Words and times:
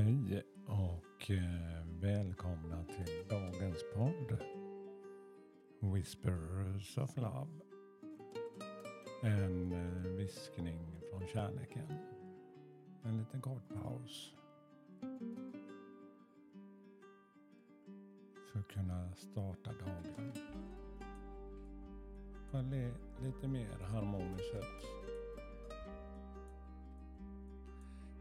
Hej 0.00 0.42
och 0.66 1.30
eh, 1.30 1.86
välkomna 2.00 2.84
till 2.84 3.28
dagens 3.28 3.84
podd 3.94 4.38
Whispers 5.94 6.98
of 6.98 7.16
Love. 7.16 7.50
En 9.22 9.72
eh, 9.72 10.10
viskning 10.10 11.00
från 11.10 11.26
kärleken. 11.26 11.92
En 13.02 13.18
liten 13.18 13.40
kort 13.40 13.68
paus. 13.68 14.34
För 18.52 18.60
att 18.60 18.68
kunna 18.68 19.14
starta 19.16 19.70
dagen. 19.72 20.32
På 22.50 22.58
ett 22.58 23.24
lite 23.24 23.48
mer 23.48 23.78
harmoniskt 23.80 24.50
sätt. 24.50 24.86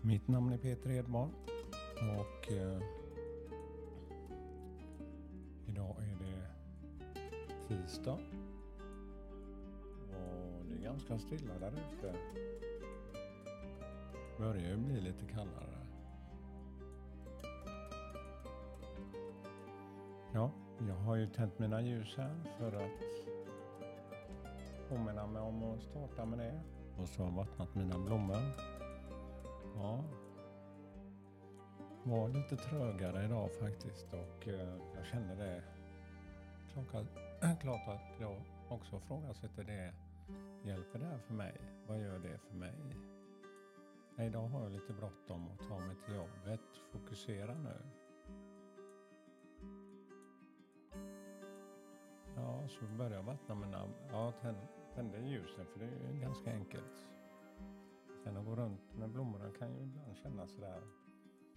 Mitt 0.01 0.27
namn 0.27 0.53
är 0.53 0.57
Peter 0.57 0.89
Edman 0.91 1.31
och 2.01 2.51
eh, 2.51 2.81
idag 5.67 5.95
är 5.99 6.17
det 6.25 6.47
tisdag. 7.67 8.17
Och 10.09 10.65
det 10.65 10.75
är 10.75 10.83
ganska 10.83 11.19
stilla 11.19 11.59
där 11.59 11.71
ute. 11.71 12.15
Börjar 14.37 14.69
ju 14.69 14.77
bli 14.77 15.01
lite 15.01 15.25
kallare. 15.25 15.79
Ja, 20.33 20.51
jag 20.87 20.95
har 20.95 21.15
ju 21.15 21.27
tänt 21.27 21.59
mina 21.59 21.81
ljus 21.81 22.17
här 22.17 22.35
för 22.57 22.71
att 22.71 23.29
påminna 24.89 25.27
mig 25.27 25.41
om 25.41 25.63
att 25.63 25.81
starta 25.81 26.25
med 26.25 26.39
det. 26.39 26.61
Och 27.01 27.07
så 27.07 27.21
har 27.21 27.29
jag 27.29 27.35
vattnat 27.37 27.75
mina 27.75 27.99
blommor. 27.99 28.37
Ja, 29.75 30.03
var 32.03 32.29
lite 32.29 32.57
trögare 32.57 33.25
idag 33.25 33.51
faktiskt 33.51 34.13
och 34.13 34.47
eh, 34.47 34.77
jag 34.95 35.05
kände 35.05 35.35
det. 35.35 35.63
Klart 37.61 37.87
att 37.87 38.19
jag 38.19 38.41
också 38.69 38.97
ifrågasätter 38.97 39.63
det. 39.63 39.93
Hjälper 40.63 40.99
det 40.99 41.05
här 41.05 41.17
för 41.17 41.33
mig? 41.33 41.61
Vad 41.87 41.99
gör 42.01 42.19
det 42.19 42.37
för 42.37 42.55
mig? 42.55 42.95
Idag 44.19 44.47
har 44.47 44.63
jag 44.63 44.71
lite 44.71 44.93
bråttom 44.93 45.47
att 45.47 45.67
ta 45.67 45.79
mig 45.79 45.95
till 46.05 46.15
jobbet. 46.15 46.61
Fokusera 46.91 47.53
nu. 47.53 47.77
Ja, 52.35 52.67
så 52.67 52.85
började 52.97 53.15
jag 53.15 53.23
vattna 53.23 53.55
mina... 53.55 53.89
Ja, 54.11 54.33
tände 54.95 55.19
ljusen 55.19 55.65
för 55.65 55.79
det 55.79 55.85
är 55.85 56.19
ganska 56.21 56.51
enkelt. 56.51 57.07
Sen 58.23 58.37
att 58.37 58.45
gå 58.45 58.55
runt 58.55 58.95
med 58.97 59.09
blommorna 59.09 59.51
kan 59.59 59.73
ju 59.73 59.83
ibland 59.83 60.17
kännas 60.17 60.51
sådär 60.51 60.81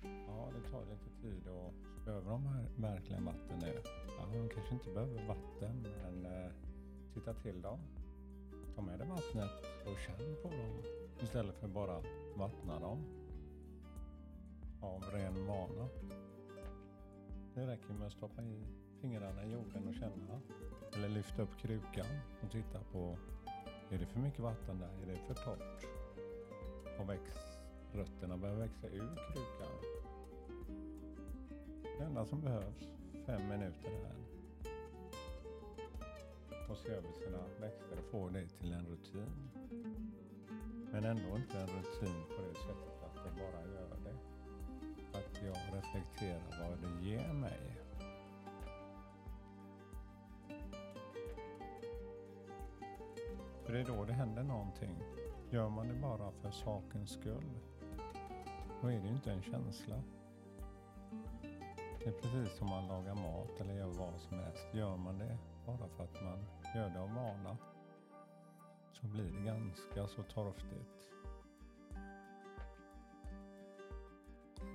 Ja, 0.03 0.48
det 0.55 0.70
tar 0.70 0.84
lite 0.84 1.11
tid 1.20 1.48
och 1.48 1.75
behöver 2.05 2.31
de 2.31 2.47
här 2.47 2.69
verkligen 2.77 3.25
vatten 3.25 3.58
nu? 3.58 3.83
Ja, 4.19 4.27
de 4.33 4.48
kanske 4.48 4.75
inte 4.75 4.91
behöver 4.91 5.27
vatten, 5.28 5.86
men 6.03 6.27
eh, 6.27 6.53
titta 7.14 7.34
till 7.34 7.62
dem. 7.62 7.78
Ta 8.75 8.83
med 8.83 8.98
dig 8.98 9.08
vattnet 9.08 9.50
och 9.86 9.98
känn 9.98 10.36
på 10.42 10.48
dem 10.48 10.83
istället 11.20 11.56
för 11.56 11.69
bara 11.69 12.03
vattna 12.36 12.80
dem 12.80 13.05
av 14.80 15.02
ren 15.02 15.46
vana. 15.46 15.89
Det 17.55 17.67
räcker 17.67 17.95
med 17.95 18.07
att 18.07 18.13
stoppa 18.13 18.42
i 18.42 18.67
fingrarna 19.01 19.45
i 19.45 19.52
jorden 19.52 19.89
och 19.89 19.95
känna. 19.95 20.40
Eller 20.96 21.08
lyfta 21.08 21.42
upp 21.42 21.58
krukan 21.58 22.07
och 22.42 22.51
titta 22.51 22.80
på, 22.92 23.19
är 23.90 23.98
det 23.98 24.07
för 24.07 24.20
mycket 24.20 24.40
vatten 24.40 24.79
där? 24.79 25.02
Är 25.02 25.07
det 25.07 25.17
för 25.17 25.34
torrt? 25.34 25.86
Och 27.01 27.08
växt, 27.08 27.52
rötterna 27.95 28.36
börjar 28.36 28.57
växa 28.57 28.86
ur 28.86 29.17
krukan. 29.33 29.73
Det 31.98 32.05
enda 32.05 32.25
som 32.25 32.41
behövs, 32.41 32.89
fem 33.27 33.48
minuter 33.48 33.91
här. 33.91 34.23
Och 36.70 36.79
se 36.79 36.89
över 36.89 37.13
sina 37.13 37.39
växter 37.61 37.98
och 37.98 38.11
få 38.11 38.29
det 38.29 38.48
till 38.48 38.73
en 38.73 38.86
rutin. 38.86 39.51
Men 40.92 41.05
ändå 41.05 41.36
inte 41.36 41.58
en 41.58 41.69
rutin 41.69 42.23
på 42.36 42.42
det 42.42 42.55
sättet 42.55 43.02
att 43.02 43.27
jag 43.27 43.35
bara 43.35 43.63
gör 43.63 43.97
det. 44.05 44.17
Att 45.19 45.42
jag 45.45 45.57
reflekterar 45.79 46.69
vad 46.69 46.79
det 46.79 47.08
ger 47.08 47.33
mig. 47.33 47.83
För 53.64 53.73
det 53.73 53.81
är 53.81 53.85
då 53.85 54.05
det 54.05 54.13
händer 54.13 54.42
någonting. 54.42 55.02
Gör 55.51 55.69
man 55.69 55.89
det 55.89 55.95
bara 55.95 56.33
för 56.33 56.51
sakens 56.51 57.11
skull, 57.11 57.58
då 58.83 58.89
är 58.89 59.01
det 59.01 59.07
ju 59.07 59.15
inte 59.15 59.33
en 59.33 59.43
känsla. 59.43 60.03
Det 61.98 62.07
är 62.07 62.13
precis 62.13 62.59
som 62.59 62.69
man 62.69 62.89
lagar 62.89 63.15
mat 63.15 63.61
eller 63.61 63.75
gör 63.75 63.87
vad 63.87 64.20
som 64.20 64.39
helst. 64.39 64.75
Gör 64.75 64.97
man 64.97 65.19
det 65.19 65.39
bara 65.67 65.89
för 65.89 66.05
att 66.05 66.23
man 66.23 66.45
gör 66.75 66.91
det 66.91 67.01
av 67.01 67.15
vana 67.15 67.57
så 68.93 69.07
blir 69.07 69.33
det 69.33 69.41
ganska 69.41 70.07
så 70.07 70.23
torftigt. 70.23 71.09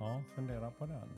Ja, 0.00 0.22
fundera 0.34 0.70
på 0.70 0.86
den. 0.86 1.08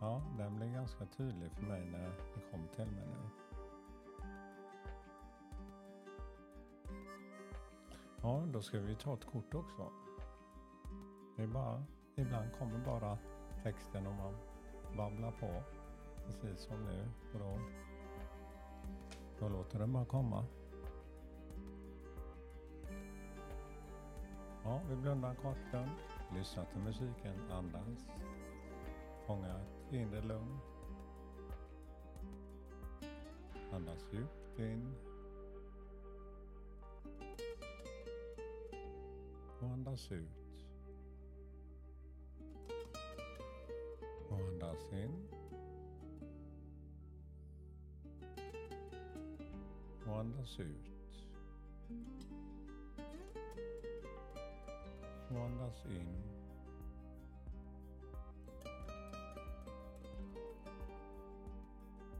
Ja, 0.00 0.22
den 0.38 0.56
blev 0.56 0.72
ganska 0.72 1.06
tydlig 1.06 1.52
för 1.52 1.62
mig 1.62 1.86
när 1.86 2.08
det 2.34 2.50
kom 2.50 2.68
till 2.76 2.86
mig 2.86 3.06
nu. 3.06 3.28
Ja, 8.22 8.44
då 8.52 8.62
ska 8.62 8.78
vi 8.80 8.96
ta 8.96 9.14
ett 9.14 9.24
kort 9.24 9.54
också. 9.54 9.90
Det 11.36 11.42
är 11.42 11.46
bara, 11.46 11.84
ibland 12.14 12.52
kommer 12.58 12.78
bara 12.78 13.18
texten 13.62 14.06
och 14.06 14.14
man 14.14 14.34
babblar 14.96 15.30
på. 15.30 15.62
Precis 16.26 16.60
som 16.60 16.84
nu. 16.84 17.08
Och 17.32 17.38
då, 17.38 17.58
då 19.38 19.48
låter 19.48 19.78
den 19.78 19.92
bara 19.92 20.04
komma. 20.04 20.44
Ja, 24.64 24.80
vi 24.88 24.96
blundar 24.96 25.34
korten, 25.34 25.88
kort. 25.88 26.14
Lyssna 26.36 26.64
till 26.64 26.80
musiken, 26.80 27.50
andas. 27.50 28.08
Fånga 29.26 29.48
ett 29.48 29.92
inre 29.92 30.20
lugn. 30.20 30.58
Andas 33.72 34.04
djupt 34.12 34.58
in. 34.58 34.94
Och 39.60 39.68
andas 39.68 40.12
ut. 40.12 40.43
Andas 44.84 44.92
in. 44.92 45.28
Och 50.06 50.18
andas 50.20 50.60
ut. 50.60 50.94
Och 55.30 55.44
andas 55.44 55.86
in. 55.86 56.22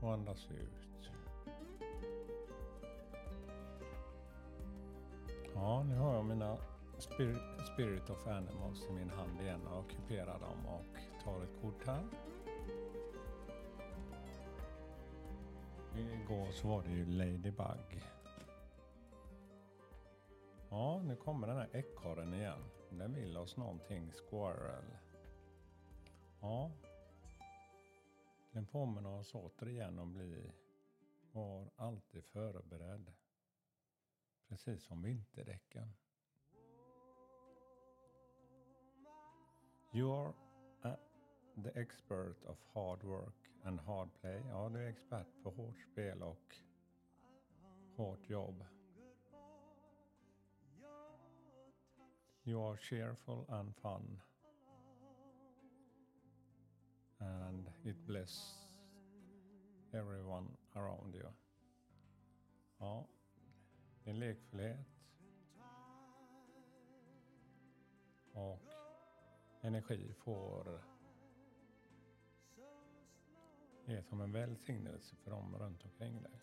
Och 0.00 0.12
andas 0.12 0.50
ut. 0.50 1.10
Ja, 5.55 5.82
nu 5.82 5.96
har 5.96 6.14
jag 6.14 6.25
mina 6.25 6.58
Spirit 7.75 8.10
of 8.10 8.26
Animals 8.26 8.87
i 8.90 8.93
min 8.93 9.10
hand 9.10 9.40
igen 9.40 9.67
och 9.67 9.90
kuperar 9.90 10.38
dem 10.38 10.67
och 10.67 10.84
tar 11.25 11.43
ett 11.43 11.60
kort 11.62 11.87
här. 11.87 12.05
Igår 15.96 16.52
så 16.52 16.69
var 16.69 16.82
det 16.82 16.91
ju 16.91 17.05
Ladybug. 17.05 18.02
Ja, 20.70 21.02
nu 21.02 21.17
kommer 21.17 21.46
den 21.46 21.56
här 21.56 21.76
ekorren 21.76 22.35
igen. 22.35 22.58
Den 22.91 23.14
vill 23.14 23.37
oss 23.37 23.56
någonting 23.56 24.12
squirrel. 24.12 24.85
Ja. 26.41 26.70
Den 28.52 28.67
påminner 28.67 29.11
oss 29.11 29.35
återigen 29.35 29.99
om 29.99 30.12
bli 30.12 30.52
var 31.32 31.70
alltid 31.76 32.25
förberedd. 32.25 33.12
Precis 34.49 34.82
som 34.82 35.02
vinterdäcken. 35.02 35.94
You 39.93 40.12
are 40.12 40.35
the 41.62 41.81
expert 41.81 42.44
of 42.44 42.58
hard 42.73 43.02
work 43.02 43.44
and 43.64 43.81
hard 43.81 44.08
play. 44.20 44.43
Ja, 44.49 44.69
du 44.69 44.78
är 44.78 44.88
expert 44.88 45.26
på 45.43 45.50
hårt 45.50 45.81
spel 45.93 46.22
och 46.22 46.56
hårt 47.96 48.31
jobb. 48.31 48.64
You 52.44 52.70
are 52.70 52.76
cheerful 52.76 53.44
and 53.49 53.75
fun. 53.76 54.20
And 57.19 57.70
it 57.84 58.06
bless 58.06 58.55
everyone 59.93 60.46
around 60.75 61.14
you. 61.14 61.28
Ja, 62.78 63.06
din 64.05 64.19
lekfullhet. 64.19 64.87
Och 68.32 68.60
energi 69.60 70.14
får 70.14 70.94
är 73.86 74.02
som 74.02 74.20
en 74.20 74.32
välsignelse 74.32 75.16
för 75.16 75.31
dem 75.31 75.56
runt 75.58 75.84
omkring 75.84 76.22
dig. 76.22 76.40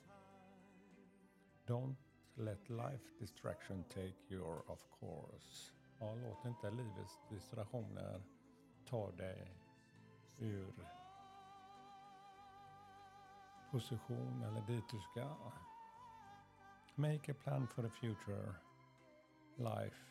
Don't 1.65 1.95
let 2.35 2.69
life 2.69 3.05
distraction 3.19 3.83
take 3.83 4.15
your 4.29 4.71
of 4.71 4.85
course. 4.99 5.73
Ja, 5.99 6.15
låt 6.15 6.45
inte 6.45 6.71
livets 6.71 7.19
distraktioner 7.29 8.21
ta 8.85 9.11
dig 9.11 9.51
ur 10.37 10.73
position 13.71 14.43
eller 14.43 14.61
dit 14.61 14.89
du 14.91 14.99
ska. 14.99 15.35
Make 16.95 17.31
a 17.31 17.35
plan 17.43 17.67
for 17.67 17.83
the 17.83 17.89
future 17.89 18.53
life 19.57 20.05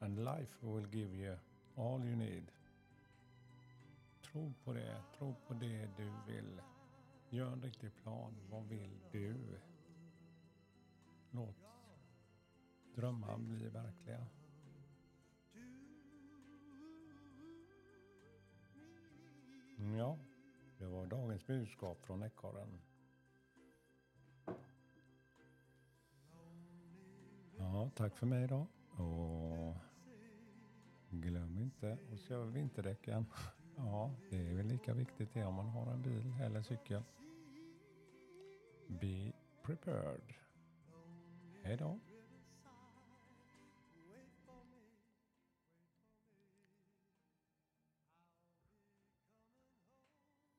and 0.00 0.24
life 0.24 0.66
will 0.66 0.86
give 0.86 1.14
you 1.14 1.36
all 1.76 2.04
you 2.04 2.16
need. 2.16 2.52
Tro 4.32 4.52
på 4.64 4.72
det, 4.72 5.02
tro 5.18 5.34
på 5.46 5.54
det 5.54 5.88
du 5.96 6.12
vill. 6.26 6.60
Gör 7.30 7.52
en 7.52 7.62
riktig 7.62 7.90
plan. 8.02 8.34
Vad 8.50 8.68
vill 8.68 9.00
du? 9.12 9.58
Låt 11.30 11.68
drömmar 12.98 13.38
bli 13.38 13.68
verkliga. 13.68 14.26
Mm, 19.78 19.94
ja, 19.94 20.18
det 20.78 20.86
var 20.86 21.06
dagens 21.06 21.46
budskap 21.46 22.04
från 22.04 22.22
ekorren. 22.22 22.80
Ja, 27.58 27.90
tack 27.94 28.16
för 28.16 28.26
mig 28.26 28.44
idag. 28.44 28.66
Och 28.90 29.76
glöm 31.10 31.58
inte 31.58 31.98
att 32.12 32.20
se 32.20 32.34
över 32.34 32.46
vinterdäcken. 32.46 33.26
Ja, 33.84 34.10
det 34.30 34.36
är 34.36 34.54
väl 34.54 34.66
lika 34.66 34.94
viktigt 34.94 35.34
det 35.34 35.44
om 35.44 35.54
man 35.54 35.68
har 35.68 35.92
en 35.92 36.02
bil 36.02 36.34
eller 36.42 36.62
cykel. 36.62 37.02
Be 38.86 39.32
prepared. 39.62 40.34
Hej 41.62 41.76
då. 41.76 41.98